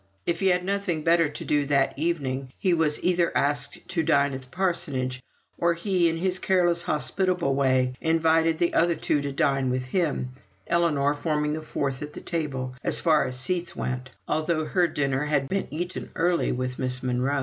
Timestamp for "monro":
17.03-17.39